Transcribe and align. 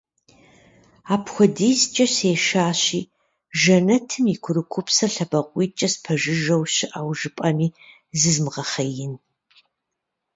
Апхуэдизкӏэ 1.13 2.05
сешащи 2.15 3.01
Жэнэтым 3.59 4.25
и 4.33 4.35
курыкупсэр 4.43 5.11
лъэбакъуиткӏэ 5.15 5.89
спэжыжэу 5.93 6.63
щыӏэу 6.73 7.09
жыпӏэми 7.19 7.67
зызмыгъэхъеин. 8.19 9.13